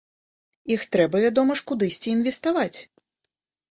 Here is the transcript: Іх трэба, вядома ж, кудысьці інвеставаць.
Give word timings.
Іх 0.75 0.81
трэба, 0.95 1.23
вядома 1.27 1.59
ж, 1.61 1.69
кудысьці 1.71 2.07
інвеставаць. 2.17 2.79